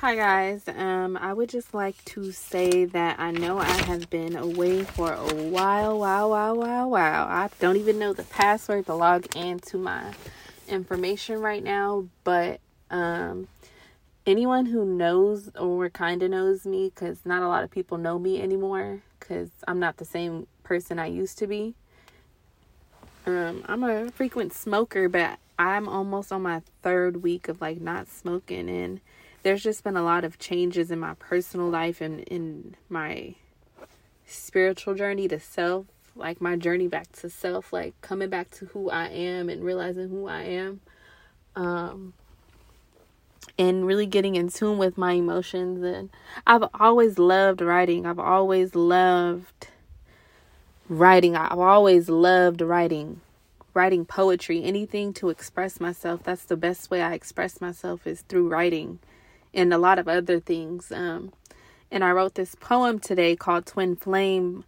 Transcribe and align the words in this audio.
Hi 0.00 0.14
guys. 0.14 0.62
Um, 0.68 1.16
I 1.16 1.32
would 1.32 1.48
just 1.48 1.74
like 1.74 2.04
to 2.04 2.30
say 2.30 2.84
that 2.84 3.18
I 3.18 3.32
know 3.32 3.58
I 3.58 3.82
have 3.82 4.08
been 4.08 4.36
away 4.36 4.84
for 4.84 5.12
a 5.12 5.34
while, 5.34 5.98
wow, 5.98 6.28
wow, 6.28 6.54
wow, 6.54 6.86
wow. 6.86 7.26
I 7.28 7.50
don't 7.58 7.76
even 7.76 7.98
know 7.98 8.12
the 8.12 8.22
password 8.22 8.86
to 8.86 8.94
log 8.94 9.34
into 9.34 9.76
my 9.76 10.12
information 10.68 11.40
right 11.40 11.64
now, 11.64 12.06
but 12.22 12.60
um, 12.92 13.48
anyone 14.24 14.66
who 14.66 14.84
knows 14.84 15.50
or 15.56 15.90
kind 15.90 16.22
of 16.22 16.30
knows 16.30 16.64
me, 16.64 16.92
because 16.94 17.18
not 17.24 17.42
a 17.42 17.48
lot 17.48 17.64
of 17.64 17.70
people 17.72 17.98
know 17.98 18.20
me 18.20 18.40
anymore, 18.40 19.02
because 19.18 19.50
I'm 19.66 19.80
not 19.80 19.96
the 19.96 20.04
same 20.04 20.46
person 20.62 21.00
I 21.00 21.06
used 21.06 21.38
to 21.38 21.48
be. 21.48 21.74
Um, 23.26 23.64
I'm 23.66 23.82
a 23.82 24.12
frequent 24.12 24.52
smoker, 24.52 25.08
but 25.08 25.40
I'm 25.58 25.88
almost 25.88 26.30
on 26.30 26.42
my 26.42 26.62
third 26.82 27.24
week 27.24 27.48
of 27.48 27.60
like 27.60 27.80
not 27.80 28.06
smoking 28.06 28.70
and 28.70 29.00
there's 29.42 29.62
just 29.62 29.84
been 29.84 29.96
a 29.96 30.02
lot 30.02 30.24
of 30.24 30.38
changes 30.38 30.90
in 30.90 30.98
my 30.98 31.14
personal 31.14 31.68
life 31.68 32.00
and 32.00 32.20
in 32.20 32.76
my 32.88 33.34
spiritual 34.26 34.94
journey 34.94 35.28
to 35.28 35.40
self, 35.40 35.86
like 36.16 36.40
my 36.40 36.56
journey 36.56 36.88
back 36.88 37.10
to 37.12 37.30
self, 37.30 37.72
like 37.72 37.94
coming 38.00 38.28
back 38.28 38.50
to 38.50 38.66
who 38.66 38.90
I 38.90 39.08
am 39.08 39.48
and 39.48 39.64
realizing 39.64 40.08
who 40.08 40.26
I 40.26 40.42
am. 40.42 40.80
Um 41.56 42.14
and 43.58 43.86
really 43.86 44.06
getting 44.06 44.36
in 44.36 44.48
tune 44.48 44.78
with 44.78 44.96
my 44.96 45.12
emotions 45.12 45.82
and 45.82 46.10
I've 46.46 46.68
always 46.74 47.18
loved 47.18 47.60
writing. 47.60 48.06
I've 48.06 48.18
always 48.18 48.74
loved 48.74 49.68
writing. 50.88 51.36
I've 51.36 51.58
always 51.58 52.08
loved 52.08 52.60
writing. 52.60 53.20
Writing 53.74 54.04
poetry, 54.04 54.64
anything 54.64 55.12
to 55.14 55.28
express 55.28 55.80
myself. 55.80 56.22
That's 56.24 56.44
the 56.44 56.56
best 56.56 56.90
way 56.90 57.02
I 57.02 57.14
express 57.14 57.60
myself 57.60 58.06
is 58.06 58.22
through 58.22 58.48
writing 58.48 58.98
and 59.58 59.74
a 59.74 59.78
lot 59.78 59.98
of 59.98 60.08
other 60.08 60.38
things. 60.38 60.92
Um, 60.92 61.32
and 61.90 62.04
I 62.04 62.12
wrote 62.12 62.34
this 62.34 62.54
poem 62.54 62.98
today 62.98 63.34
called 63.34 63.66
Twin 63.66 63.96
Flame. 63.96 64.64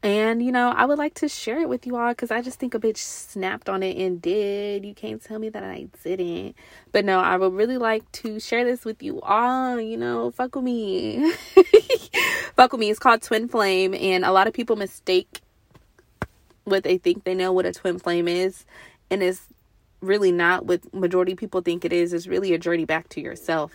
And, 0.00 0.42
you 0.44 0.52
know, 0.52 0.72
I 0.76 0.84
would 0.84 0.98
like 0.98 1.14
to 1.14 1.28
share 1.28 1.58
it 1.60 1.68
with 1.68 1.84
you 1.84 1.96
all 1.96 2.10
because 2.10 2.30
I 2.30 2.40
just 2.40 2.60
think 2.60 2.74
a 2.74 2.78
bitch 2.78 2.98
snapped 2.98 3.68
on 3.68 3.82
it 3.82 3.96
and 3.96 4.22
did. 4.22 4.84
You 4.84 4.94
can't 4.94 5.22
tell 5.22 5.38
me 5.38 5.48
that 5.48 5.64
I 5.64 5.88
didn't. 6.04 6.54
But 6.92 7.04
no, 7.04 7.18
I 7.18 7.36
would 7.36 7.52
really 7.52 7.78
like 7.78 8.10
to 8.12 8.38
share 8.38 8.64
this 8.64 8.84
with 8.84 9.02
you 9.02 9.20
all. 9.22 9.80
You 9.80 9.96
know, 9.96 10.30
fuck 10.30 10.54
with 10.54 10.64
me. 10.64 11.32
fuck 12.54 12.72
with 12.72 12.80
me. 12.80 12.90
It's 12.90 13.00
called 13.00 13.22
Twin 13.22 13.48
Flame. 13.48 13.94
And 13.94 14.24
a 14.24 14.30
lot 14.30 14.46
of 14.46 14.52
people 14.52 14.76
mistake 14.76 15.40
what 16.64 16.84
they 16.84 16.98
think 16.98 17.24
they 17.24 17.34
know 17.34 17.52
what 17.52 17.66
a 17.66 17.72
twin 17.72 17.98
flame 17.98 18.28
is. 18.28 18.66
And 19.10 19.22
it's 19.22 19.48
really 20.00 20.32
not 20.32 20.66
what 20.66 20.92
majority 20.94 21.34
people 21.34 21.60
think 21.60 21.84
it 21.84 21.92
is. 21.92 22.12
It's 22.12 22.26
really 22.26 22.54
a 22.54 22.58
journey 22.58 22.84
back 22.84 23.08
to 23.10 23.20
yourself. 23.20 23.72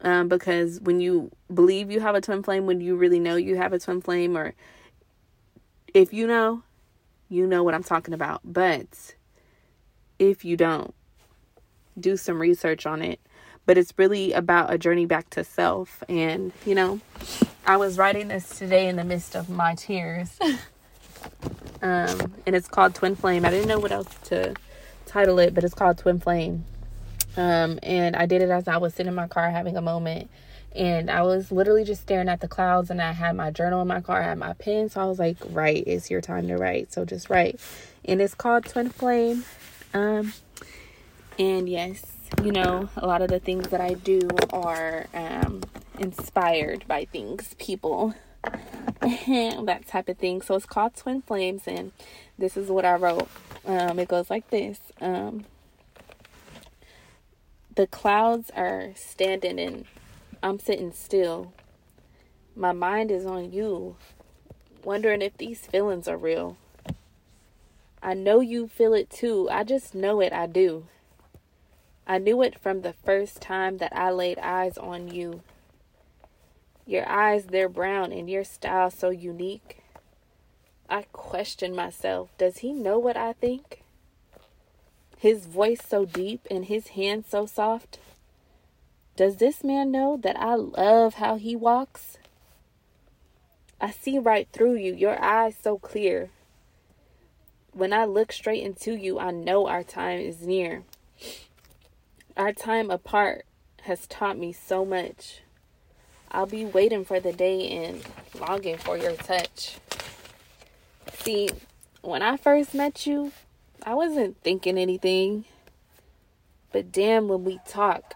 Um, 0.00 0.28
because 0.28 0.80
when 0.80 1.00
you 1.00 1.30
believe 1.52 1.90
you 1.90 2.00
have 2.00 2.14
a 2.14 2.20
twin 2.20 2.42
flame, 2.42 2.66
when 2.66 2.80
you 2.80 2.96
really 2.96 3.20
know 3.20 3.36
you 3.36 3.56
have 3.56 3.72
a 3.72 3.78
twin 3.78 4.00
flame, 4.00 4.36
or 4.36 4.54
if 5.92 6.12
you 6.12 6.26
know, 6.26 6.62
you 7.28 7.46
know 7.46 7.62
what 7.62 7.74
I'm 7.74 7.82
talking 7.82 8.14
about. 8.14 8.40
But 8.44 9.14
if 10.18 10.44
you 10.44 10.56
don't, 10.56 10.94
do 11.98 12.16
some 12.16 12.40
research 12.40 12.86
on 12.86 13.02
it. 13.02 13.20
But 13.66 13.78
it's 13.78 13.94
really 13.96 14.32
about 14.32 14.72
a 14.72 14.76
journey 14.76 15.06
back 15.06 15.30
to 15.30 15.44
self. 15.44 16.02
And, 16.08 16.52
you 16.66 16.74
know, 16.74 17.00
I 17.66 17.78
was 17.78 17.96
writing 17.96 18.28
this 18.28 18.58
today 18.58 18.88
in 18.88 18.96
the 18.96 19.04
midst 19.04 19.34
of 19.34 19.48
my 19.48 19.74
tears. 19.74 20.38
um, 21.82 22.32
and 22.46 22.54
it's 22.54 22.68
called 22.68 22.94
Twin 22.94 23.16
Flame. 23.16 23.46
I 23.46 23.50
didn't 23.50 23.68
know 23.68 23.78
what 23.78 23.92
else 23.92 24.14
to 24.24 24.54
title 25.14 25.38
it, 25.38 25.54
but 25.54 25.62
it's 25.62 25.74
called 25.74 25.96
Twin 25.96 26.18
Flame. 26.18 26.64
Um, 27.36 27.78
and 27.84 28.16
I 28.16 28.26
did 28.26 28.42
it 28.42 28.50
as 28.50 28.66
I 28.66 28.78
was 28.78 28.94
sitting 28.94 29.10
in 29.10 29.14
my 29.14 29.28
car 29.28 29.48
having 29.48 29.76
a 29.76 29.80
moment. 29.80 30.28
And 30.74 31.08
I 31.08 31.22
was 31.22 31.52
literally 31.52 31.84
just 31.84 32.02
staring 32.02 32.28
at 32.28 32.40
the 32.40 32.48
clouds, 32.48 32.90
and 32.90 33.00
I 33.00 33.12
had 33.12 33.36
my 33.36 33.52
journal 33.52 33.80
in 33.80 33.86
my 33.86 34.00
car, 34.00 34.20
I 34.20 34.24
had 34.24 34.38
my 34.38 34.54
pen. 34.54 34.88
So 34.88 35.00
I 35.00 35.04
was 35.04 35.20
like, 35.20 35.36
write, 35.50 35.84
it's 35.86 36.10
your 36.10 36.20
time 36.20 36.48
to 36.48 36.56
write. 36.56 36.92
So 36.92 37.04
just 37.04 37.30
write. 37.30 37.60
And 38.04 38.20
it's 38.20 38.34
called 38.34 38.64
Twin 38.64 38.90
Flame. 38.90 39.44
Um, 39.94 40.32
and 41.38 41.68
yes, 41.68 42.04
you 42.42 42.50
know, 42.50 42.88
a 42.96 43.06
lot 43.06 43.22
of 43.22 43.28
the 43.28 43.38
things 43.38 43.68
that 43.68 43.80
I 43.80 43.94
do 43.94 44.28
are 44.50 45.06
um, 45.14 45.62
inspired 46.00 46.84
by 46.88 47.04
things, 47.04 47.54
people, 47.60 48.14
that 49.64 49.86
type 49.86 50.08
of 50.08 50.18
thing. 50.18 50.42
So 50.42 50.54
it's 50.54 50.66
called 50.66 50.96
Twin 50.96 51.22
Flames, 51.22 51.62
and 51.66 51.92
this 52.38 52.56
is 52.56 52.68
what 52.68 52.84
I 52.84 52.94
wrote. 52.94 53.28
Um, 53.66 53.98
it 53.98 54.08
goes 54.08 54.30
like 54.30 54.50
this. 54.50 54.80
Um, 55.00 55.44
the 57.74 57.86
clouds 57.86 58.50
are 58.54 58.92
standing 58.94 59.58
and 59.58 59.84
I'm 60.42 60.58
sitting 60.58 60.92
still. 60.92 61.52
My 62.54 62.72
mind 62.72 63.10
is 63.10 63.26
on 63.26 63.52
you, 63.52 63.96
wondering 64.84 65.22
if 65.22 65.36
these 65.36 65.66
feelings 65.66 66.06
are 66.06 66.16
real. 66.16 66.56
I 68.02 68.14
know 68.14 68.40
you 68.40 68.68
feel 68.68 68.94
it 68.94 69.10
too. 69.10 69.48
I 69.50 69.64
just 69.64 69.94
know 69.94 70.20
it, 70.20 70.32
I 70.32 70.46
do. 70.46 70.86
I 72.06 72.18
knew 72.18 72.42
it 72.42 72.60
from 72.60 72.82
the 72.82 72.92
first 72.92 73.40
time 73.40 73.78
that 73.78 73.96
I 73.96 74.10
laid 74.10 74.38
eyes 74.38 74.78
on 74.78 75.08
you. 75.08 75.40
Your 76.86 77.08
eyes, 77.08 77.46
they're 77.46 77.68
brown, 77.68 78.12
and 78.12 78.28
your 78.28 78.44
style 78.44 78.90
so 78.90 79.10
unique. 79.10 79.82
I 80.88 81.06
question 81.12 81.74
myself. 81.74 82.28
Does 82.36 82.58
he 82.58 82.72
know 82.72 82.98
what 82.98 83.16
I 83.16 83.32
think? 83.32 83.82
His 85.16 85.46
voice 85.46 85.80
so 85.86 86.04
deep 86.04 86.46
and 86.50 86.66
his 86.66 86.88
hands 86.88 87.26
so 87.28 87.46
soft. 87.46 87.98
Does 89.16 89.36
this 89.36 89.64
man 89.64 89.90
know 89.90 90.18
that 90.18 90.38
I 90.38 90.54
love 90.56 91.14
how 91.14 91.36
he 91.36 91.56
walks? 91.56 92.18
I 93.80 93.90
see 93.90 94.18
right 94.18 94.48
through 94.52 94.74
you, 94.74 94.92
your 94.92 95.22
eyes 95.22 95.56
so 95.60 95.78
clear. 95.78 96.30
When 97.72 97.92
I 97.92 98.04
look 98.04 98.32
straight 98.32 98.62
into 98.62 98.94
you, 98.94 99.18
I 99.18 99.30
know 99.30 99.66
our 99.66 99.82
time 99.82 100.20
is 100.20 100.42
near. 100.42 100.82
Our 102.36 102.52
time 102.52 102.90
apart 102.90 103.46
has 103.82 104.06
taught 104.06 104.36
me 104.36 104.52
so 104.52 104.84
much. 104.84 105.43
I'll 106.34 106.46
be 106.46 106.64
waiting 106.64 107.04
for 107.04 107.20
the 107.20 107.32
day 107.32 107.68
and 107.68 108.02
longing 108.40 108.76
for 108.76 108.98
your 108.98 109.12
touch. 109.12 109.76
See, 111.22 111.48
when 112.02 112.22
I 112.22 112.36
first 112.36 112.74
met 112.74 113.06
you, 113.06 113.30
I 113.86 113.94
wasn't 113.94 114.36
thinking 114.42 114.76
anything. 114.76 115.44
But 116.72 116.90
damn, 116.90 117.28
when 117.28 117.44
we 117.44 117.60
talk, 117.68 118.14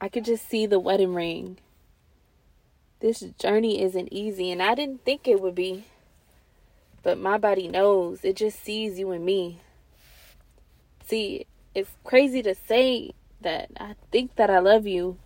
I 0.00 0.08
could 0.08 0.24
just 0.24 0.48
see 0.48 0.66
the 0.66 0.80
wedding 0.80 1.14
ring. 1.14 1.58
This 2.98 3.20
journey 3.38 3.80
isn't 3.80 4.12
easy, 4.12 4.50
and 4.50 4.60
I 4.60 4.74
didn't 4.74 5.04
think 5.04 5.28
it 5.28 5.40
would 5.40 5.54
be. 5.54 5.84
But 7.04 7.18
my 7.18 7.38
body 7.38 7.68
knows, 7.68 8.24
it 8.24 8.34
just 8.34 8.64
sees 8.64 8.98
you 8.98 9.12
and 9.12 9.24
me. 9.24 9.60
See, 11.06 11.46
it's 11.72 11.90
crazy 12.02 12.42
to 12.42 12.56
say 12.56 13.12
that 13.42 13.70
I 13.78 13.94
think 14.10 14.34
that 14.34 14.50
I 14.50 14.58
love 14.58 14.88
you. 14.88 15.18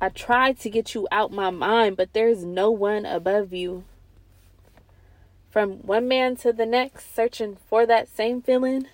I 0.00 0.10
tried 0.10 0.60
to 0.60 0.70
get 0.70 0.94
you 0.94 1.08
out 1.10 1.32
my 1.32 1.50
mind, 1.50 1.96
but 1.96 2.12
there's 2.12 2.44
no 2.44 2.70
one 2.70 3.04
above 3.04 3.52
you. 3.52 3.84
From 5.50 5.78
one 5.78 6.06
man 6.06 6.36
to 6.36 6.52
the 6.52 6.66
next, 6.66 7.12
searching 7.14 7.56
for 7.68 7.84
that 7.84 8.08
same 8.08 8.40
feeling, 8.40 8.86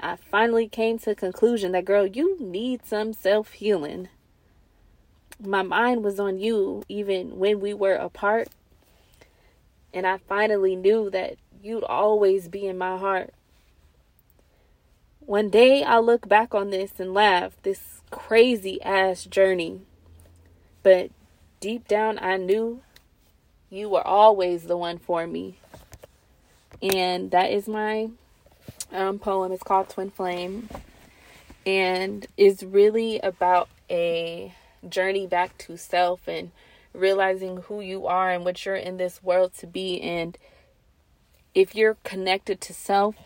I 0.00 0.16
finally 0.16 0.68
came 0.68 0.98
to 0.98 1.04
the 1.06 1.14
conclusion 1.14 1.72
that, 1.72 1.84
girl, 1.84 2.06
you 2.06 2.36
need 2.40 2.84
some 2.84 3.12
self 3.12 3.52
healing. 3.52 4.08
My 5.40 5.62
mind 5.62 6.02
was 6.02 6.18
on 6.18 6.40
you 6.40 6.82
even 6.88 7.38
when 7.38 7.60
we 7.60 7.72
were 7.72 7.94
apart. 7.94 8.48
And 9.94 10.04
I 10.04 10.18
finally 10.18 10.74
knew 10.74 11.10
that 11.10 11.36
you'd 11.62 11.84
always 11.84 12.48
be 12.48 12.66
in 12.66 12.76
my 12.76 12.98
heart. 12.98 13.32
One 15.20 15.48
day 15.48 15.84
I'll 15.84 16.04
look 16.04 16.28
back 16.28 16.54
on 16.54 16.70
this 16.70 16.98
and 16.98 17.14
laugh, 17.14 17.52
this 17.62 18.00
crazy 18.10 18.82
ass 18.82 19.24
journey. 19.24 19.82
But 20.82 21.10
deep 21.60 21.88
down, 21.88 22.18
I 22.20 22.36
knew 22.36 22.82
you 23.70 23.88
were 23.88 24.06
always 24.06 24.64
the 24.64 24.76
one 24.76 24.98
for 24.98 25.26
me 25.26 25.58
and 26.82 27.30
that 27.30 27.50
is 27.50 27.68
my 27.68 28.10
um, 28.92 29.18
poem. 29.18 29.52
It's 29.52 29.62
called 29.62 29.88
Twin 29.88 30.10
Flame, 30.10 30.68
and 31.66 32.26
is 32.36 32.62
really 32.62 33.18
about 33.20 33.68
a 33.90 34.54
journey 34.88 35.26
back 35.26 35.56
to 35.58 35.76
self 35.76 36.28
and 36.28 36.50
realizing 36.92 37.58
who 37.62 37.80
you 37.80 38.06
are 38.06 38.30
and 38.30 38.44
what 38.44 38.64
you're 38.64 38.76
in 38.76 38.96
this 38.96 39.22
world 39.22 39.52
to 39.58 39.66
be. 39.66 40.00
And 40.00 40.38
if 41.54 41.74
you're 41.74 41.96
connected 42.04 42.60
to 42.62 42.74
self, 42.74 43.16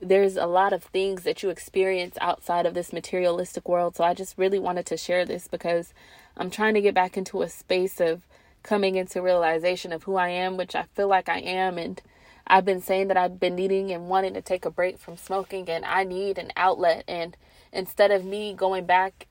there's 0.00 0.36
a 0.36 0.46
lot 0.46 0.72
of 0.72 0.82
things 0.84 1.22
that 1.22 1.42
you 1.42 1.50
experience 1.50 2.16
outside 2.20 2.66
of 2.66 2.74
this 2.74 2.92
materialistic 2.92 3.68
world. 3.68 3.96
So 3.96 4.04
I 4.04 4.14
just 4.14 4.36
really 4.36 4.58
wanted 4.58 4.86
to 4.86 4.96
share 4.96 5.24
this 5.24 5.48
because 5.48 5.92
I'm 6.36 6.50
trying 6.50 6.74
to 6.74 6.80
get 6.80 6.94
back 6.94 7.16
into 7.16 7.42
a 7.42 7.48
space 7.48 8.00
of 8.00 8.22
coming 8.62 8.96
into 8.96 9.22
realization 9.22 9.92
of 9.92 10.04
who 10.04 10.16
I 10.16 10.28
am, 10.28 10.56
which 10.56 10.74
I 10.74 10.84
feel 10.94 11.08
like 11.08 11.28
I 11.28 11.38
am, 11.38 11.78
and 11.78 12.00
I've 12.46 12.64
been 12.64 12.80
saying 12.80 13.08
that 13.08 13.16
I've 13.16 13.40
been 13.40 13.56
needing 13.56 13.90
and 13.90 14.08
wanting 14.08 14.34
to 14.34 14.42
take 14.42 14.64
a 14.64 14.70
break 14.70 14.98
from 14.98 15.16
smoking 15.16 15.68
and 15.68 15.84
I 15.84 16.04
need 16.04 16.38
an 16.38 16.52
outlet 16.56 17.04
and 17.08 17.36
instead 17.72 18.10
of 18.12 18.24
me 18.24 18.54
going 18.54 18.86
back 18.86 19.26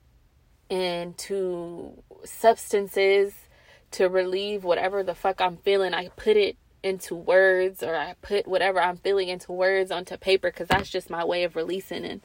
into 0.68 2.02
substances 2.24 3.32
to 3.92 4.08
relieve 4.08 4.64
whatever 4.64 5.02
the 5.02 5.14
fuck 5.14 5.40
I'm 5.40 5.56
feeling. 5.58 5.94
I 5.94 6.08
put 6.16 6.36
it 6.36 6.56
into 6.82 7.14
words 7.14 7.82
or 7.82 7.96
I 7.96 8.14
put 8.20 8.46
whatever 8.46 8.80
I'm 8.80 8.98
feeling 8.98 9.28
into 9.28 9.52
words 9.52 9.90
onto 9.90 10.16
paper 10.16 10.50
because 10.50 10.68
that's 10.68 10.90
just 10.90 11.08
my 11.08 11.24
way 11.24 11.44
of 11.44 11.56
releasing 11.56 12.04
and 12.04 12.20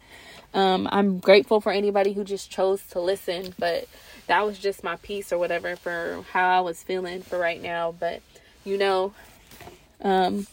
um, 0.54 0.88
I'm 0.92 1.19
grateful 1.19 1.62
for 1.62 1.72
anybody 1.72 2.13
who 2.13 2.25
just 2.25 2.51
chose 2.51 2.86
to 2.88 3.00
listen, 3.00 3.54
but 3.57 3.88
that 4.27 4.45
was 4.45 4.59
just 4.59 4.83
my 4.83 4.95
piece 4.97 5.31
or 5.31 5.38
whatever 5.38 5.75
for 5.75 6.23
how 6.31 6.57
I 6.57 6.62
was 6.62 6.83
feeling 6.83 7.21
for 7.21 7.38
right 7.38 7.62
now. 7.62 7.94
But 7.97 8.21
you 8.63 8.77
know, 8.77 9.13
um, 10.01 10.47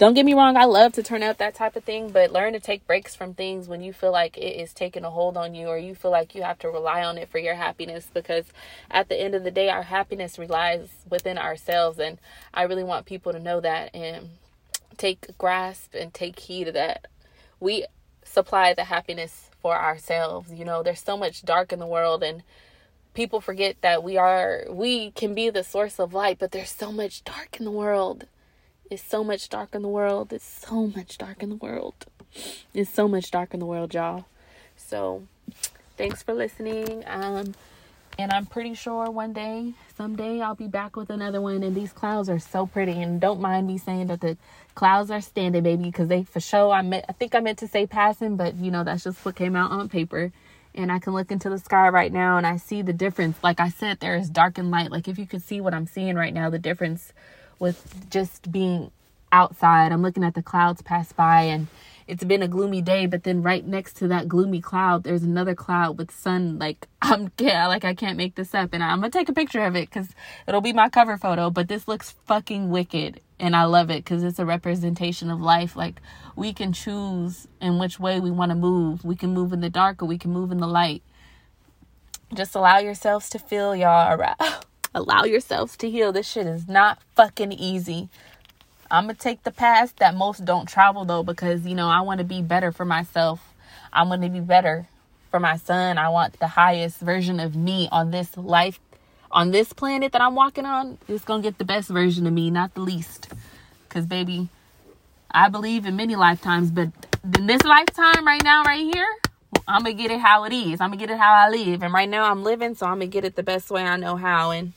don't 0.00 0.14
get 0.14 0.24
me 0.24 0.32
wrong, 0.32 0.56
I 0.56 0.64
love 0.64 0.94
to 0.94 1.02
turn 1.02 1.22
up 1.22 1.36
that 1.36 1.54
type 1.54 1.76
of 1.76 1.84
thing, 1.84 2.10
but 2.10 2.32
learn 2.32 2.54
to 2.54 2.58
take 2.58 2.86
breaks 2.86 3.14
from 3.14 3.34
things 3.34 3.68
when 3.68 3.82
you 3.82 3.92
feel 3.92 4.12
like 4.12 4.38
it 4.38 4.58
is 4.58 4.72
taking 4.72 5.04
a 5.04 5.10
hold 5.10 5.36
on 5.36 5.54
you 5.54 5.68
or 5.68 5.76
you 5.76 5.94
feel 5.94 6.10
like 6.10 6.34
you 6.34 6.42
have 6.42 6.58
to 6.60 6.70
rely 6.70 7.04
on 7.04 7.18
it 7.18 7.28
for 7.28 7.38
your 7.38 7.54
happiness 7.54 8.08
because 8.14 8.46
at 8.90 9.10
the 9.10 9.20
end 9.20 9.34
of 9.34 9.44
the 9.44 9.50
day, 9.50 9.68
our 9.68 9.82
happiness 9.82 10.38
relies 10.38 10.88
within 11.10 11.36
ourselves. 11.36 11.98
And 11.98 12.16
I 12.54 12.62
really 12.62 12.82
want 12.82 13.04
people 13.04 13.32
to 13.32 13.38
know 13.38 13.60
that 13.60 13.94
and 13.94 14.30
take 14.96 15.36
grasp 15.36 15.94
and 15.94 16.14
take 16.14 16.38
heed 16.38 16.68
of 16.68 16.74
that. 16.74 17.06
We 17.60 17.84
supply 18.24 18.72
the 18.72 18.84
happiness 18.84 19.50
for 19.60 19.76
ourselves. 19.76 20.50
You 20.50 20.64
know, 20.64 20.82
there's 20.82 21.02
so 21.02 21.18
much 21.18 21.42
dark 21.42 21.74
in 21.74 21.78
the 21.78 21.86
world 21.86 22.22
and 22.22 22.42
people 23.14 23.40
forget 23.40 23.76
that 23.82 24.02
we 24.02 24.16
are 24.16 24.64
we 24.70 25.10
can 25.12 25.34
be 25.34 25.50
the 25.50 25.64
source 25.64 25.98
of 25.98 26.14
light, 26.14 26.38
but 26.38 26.52
there's 26.52 26.70
so 26.70 26.92
much 26.92 27.24
dark 27.24 27.56
in 27.58 27.64
the 27.64 27.70
world. 27.70 28.26
It's 28.90 29.02
so 29.02 29.22
much 29.22 29.48
dark 29.48 29.74
in 29.74 29.82
the 29.82 29.88
world. 29.88 30.32
It's 30.32 30.44
so 30.44 30.86
much 30.88 31.18
dark 31.18 31.42
in 31.42 31.50
the 31.50 31.56
world. 31.56 32.06
It's 32.74 32.90
so 32.90 33.08
much 33.08 33.30
dark 33.30 33.54
in 33.54 33.60
the 33.60 33.66
world, 33.66 33.94
y'all. 33.94 34.26
So, 34.76 35.22
thanks 35.96 36.22
for 36.22 36.34
listening. 36.34 37.04
Um 37.06 37.54
and 38.18 38.32
I'm 38.32 38.44
pretty 38.44 38.74
sure 38.74 39.10
one 39.10 39.32
day, 39.32 39.72
someday, 39.96 40.42
I'll 40.42 40.54
be 40.54 40.66
back 40.66 40.94
with 40.94 41.08
another 41.08 41.40
one. 41.40 41.62
And 41.62 41.74
these 41.74 41.92
clouds 41.92 42.28
are 42.28 42.38
so 42.38 42.66
pretty. 42.66 43.00
And 43.00 43.18
don't 43.18 43.40
mind 43.40 43.66
me 43.66 43.78
saying 43.78 44.08
that 44.08 44.20
the 44.20 44.36
clouds 44.74 45.10
are 45.10 45.22
standing, 45.22 45.62
baby, 45.62 45.84
because 45.84 46.08
they 46.08 46.24
for 46.24 46.40
sure. 46.40 46.70
I 46.70 46.82
meant, 46.82 47.06
I 47.08 47.12
think 47.12 47.34
I 47.34 47.40
meant 47.40 47.58
to 47.60 47.68
say 47.68 47.86
passing, 47.86 48.36
but 48.36 48.56
you 48.56 48.70
know 48.70 48.84
that's 48.84 49.04
just 49.04 49.24
what 49.24 49.36
came 49.36 49.56
out 49.56 49.70
on 49.70 49.88
paper. 49.88 50.32
And 50.74 50.90
I 50.92 50.98
can 50.98 51.12
look 51.12 51.30
into 51.30 51.50
the 51.50 51.58
sky 51.58 51.88
right 51.88 52.12
now 52.12 52.36
and 52.36 52.46
I 52.46 52.56
see 52.56 52.82
the 52.82 52.92
difference. 52.92 53.36
Like 53.42 53.60
I 53.60 53.68
said, 53.68 54.00
there 54.00 54.16
is 54.16 54.30
dark 54.30 54.56
and 54.58 54.70
light. 54.70 54.90
Like 54.90 55.08
if 55.08 55.18
you 55.18 55.26
could 55.26 55.42
see 55.42 55.60
what 55.60 55.74
I'm 55.74 55.86
seeing 55.86 56.14
right 56.16 56.32
now, 56.32 56.48
the 56.48 56.58
difference 56.58 57.12
with 57.58 58.08
just 58.10 58.50
being 58.52 58.90
outside. 59.32 59.92
I'm 59.92 60.02
looking 60.02 60.24
at 60.24 60.34
the 60.34 60.42
clouds 60.42 60.82
pass 60.82 61.12
by 61.12 61.42
and 61.42 61.66
it's 62.10 62.24
been 62.24 62.42
a 62.42 62.48
gloomy 62.48 62.82
day, 62.82 63.06
but 63.06 63.22
then 63.22 63.40
right 63.40 63.64
next 63.64 63.92
to 63.98 64.08
that 64.08 64.26
gloomy 64.26 64.60
cloud, 64.60 65.04
there's 65.04 65.22
another 65.22 65.54
cloud 65.54 65.96
with 65.96 66.10
sun. 66.10 66.58
Like 66.58 66.88
I'm 67.02 67.30
yeah, 67.38 67.68
like 67.68 67.84
I 67.84 67.94
can't 67.94 68.16
make 68.16 68.34
this 68.34 68.52
up, 68.52 68.70
and 68.72 68.82
I'm 68.82 68.98
gonna 68.98 69.10
take 69.10 69.28
a 69.28 69.32
picture 69.32 69.64
of 69.64 69.76
it 69.76 69.88
because 69.88 70.08
it'll 70.48 70.60
be 70.60 70.72
my 70.72 70.88
cover 70.88 71.16
photo. 71.16 71.50
But 71.50 71.68
this 71.68 71.86
looks 71.86 72.10
fucking 72.26 72.68
wicked, 72.68 73.20
and 73.38 73.54
I 73.54 73.64
love 73.64 73.90
it 73.90 74.04
because 74.04 74.24
it's 74.24 74.40
a 74.40 74.44
representation 74.44 75.30
of 75.30 75.40
life. 75.40 75.76
Like 75.76 76.00
we 76.34 76.52
can 76.52 76.72
choose 76.72 77.46
in 77.60 77.78
which 77.78 78.00
way 78.00 78.18
we 78.18 78.32
want 78.32 78.50
to 78.50 78.56
move. 78.56 79.04
We 79.04 79.14
can 79.14 79.30
move 79.32 79.52
in 79.52 79.60
the 79.60 79.70
dark 79.70 80.02
or 80.02 80.06
we 80.06 80.18
can 80.18 80.32
move 80.32 80.50
in 80.50 80.58
the 80.58 80.66
light. 80.66 81.02
Just 82.34 82.56
allow 82.56 82.78
yourselves 82.78 83.30
to 83.30 83.38
feel, 83.38 83.74
y'all. 83.76 84.34
Allow 84.92 85.22
yourselves 85.22 85.76
to 85.76 85.88
heal. 85.88 86.10
This 86.10 86.28
shit 86.28 86.48
is 86.48 86.66
not 86.66 86.98
fucking 87.14 87.52
easy. 87.52 88.08
I'm 88.90 89.04
gonna 89.04 89.14
take 89.14 89.44
the 89.44 89.50
path 89.52 89.94
that 89.96 90.14
most 90.14 90.44
don't 90.44 90.68
travel 90.68 91.04
though 91.04 91.22
because 91.22 91.64
you 91.66 91.74
know 91.74 91.88
I 91.88 92.00
want 92.00 92.18
to 92.18 92.24
be 92.24 92.42
better 92.42 92.72
for 92.72 92.84
myself. 92.84 93.40
I 93.92 94.02
want 94.02 94.22
to 94.22 94.28
be 94.28 94.40
better 94.40 94.86
for 95.30 95.40
my 95.40 95.56
son. 95.56 95.98
I 95.98 96.08
want 96.08 96.38
the 96.38 96.48
highest 96.48 97.00
version 97.00 97.40
of 97.40 97.54
me 97.54 97.88
on 97.90 98.10
this 98.10 98.36
life 98.36 98.80
on 99.30 99.52
this 99.52 99.72
planet 99.72 100.12
that 100.12 100.20
I'm 100.20 100.34
walking 100.34 100.64
on. 100.64 100.98
It's 101.08 101.24
going 101.24 101.42
to 101.42 101.48
get 101.48 101.58
the 101.58 101.64
best 101.64 101.88
version 101.88 102.26
of 102.26 102.32
me, 102.32 102.50
not 102.50 102.74
the 102.74 102.80
least. 102.80 103.28
Cuz 103.88 104.06
baby, 104.06 104.48
I 105.30 105.48
believe 105.48 105.86
in 105.86 105.96
many 105.96 106.16
lifetimes, 106.16 106.70
but 106.70 106.88
in 107.36 107.46
this 107.46 107.62
lifetime 107.62 108.26
right 108.26 108.42
now 108.42 108.62
right 108.64 108.84
here, 108.92 109.08
I'm 109.68 109.82
going 109.84 109.96
to 109.96 110.02
get 110.02 110.10
it 110.10 110.20
how 110.20 110.44
it 110.44 110.52
is. 110.52 110.80
I'm 110.80 110.90
going 110.90 110.98
to 110.98 111.06
get 111.06 111.14
it 111.14 111.18
how 111.18 111.32
I 111.32 111.48
live. 111.48 111.82
And 111.82 111.92
right 111.92 112.08
now 112.08 112.30
I'm 112.30 112.42
living, 112.42 112.74
so 112.74 112.86
I'm 112.86 112.98
going 112.98 113.10
to 113.10 113.12
get 113.12 113.24
it 113.24 113.36
the 113.36 113.42
best 113.42 113.70
way 113.70 113.82
I 113.82 113.96
know 113.96 114.16
how 114.16 114.50
and 114.50 114.72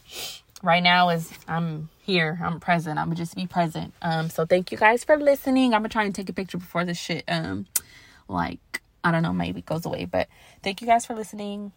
right 0.62 0.84
now 0.84 1.10
is 1.10 1.32
I'm 1.48 1.90
here. 2.04 2.40
I'm 2.44 2.60
present. 2.60 3.00
I'm 3.00 3.08
gonna 3.08 3.16
just 3.16 3.36
be 3.36 3.48
present. 3.48 3.94
Um, 4.02 4.30
so 4.30 4.46
thank 4.46 4.72
you 4.72 4.78
guys 4.78 5.04
for 5.04 5.18
listening. 5.18 5.74
I'm 5.74 5.80
gonna 5.80 5.90
try 5.90 6.04
and 6.04 6.14
take 6.14 6.30
a 6.30 6.34
picture 6.34 6.58
before 6.58 6.86
this 6.86 6.98
shit 6.98 7.24
um 7.28 7.66
like 8.28 8.82
I 9.04 9.12
don't 9.12 9.24
know, 9.24 9.34
maybe 9.34 9.62
goes 9.62 9.86
away. 9.86 10.06
But 10.06 10.28
thank 10.62 10.82
you 10.82 10.88
guys 10.88 11.06
for 11.06 11.16
listening. 11.16 11.72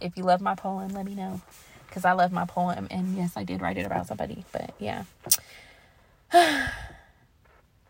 If 0.00 0.16
you 0.16 0.24
love 0.24 0.40
my 0.40 0.54
poem, 0.54 0.88
let 0.90 1.06
me 1.06 1.14
know. 1.14 1.40
Because 1.86 2.04
I 2.04 2.12
love 2.12 2.32
my 2.32 2.44
poem 2.44 2.88
and 2.90 3.16
yes, 3.16 3.36
I 3.36 3.44
did 3.44 3.60
write 3.60 3.78
it 3.78 3.86
about 3.86 4.06
somebody. 4.06 4.44
But 4.52 4.74
yeah. 4.78 5.04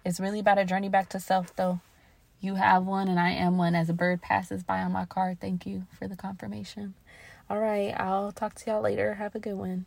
it's 0.05 0.21
really 0.21 0.41
about 0.41 0.59
a 0.59 0.65
journey 0.65 0.89
back 0.89 1.09
to 1.11 1.21
self 1.21 1.57
though. 1.57 1.81
You 2.41 2.57
have 2.57 2.85
one 2.85 3.09
and 3.09 3.19
I 3.19 3.31
am 3.31 3.57
one 3.57 3.75
as 3.75 3.89
a 3.89 3.95
bird 3.95 4.21
passes 4.21 4.63
by 4.63 4.83
on 4.83 4.93
my 4.93 5.07
car, 5.07 5.35
Thank 5.41 5.67
you 5.67 5.87
for 5.99 6.07
the 6.07 6.17
confirmation. 6.17 6.95
All 7.49 7.59
right, 7.59 7.95
I'll 7.97 8.33
talk 8.33 8.55
to 8.57 8.71
y'all 8.71 8.83
later. 8.83 9.15
Have 9.15 9.35
a 9.35 9.39
good 9.39 9.55
one. 9.55 9.87